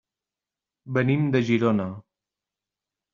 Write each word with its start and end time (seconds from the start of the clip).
Venim 0.97 1.27
de 1.35 1.41
Girona. 1.49 1.87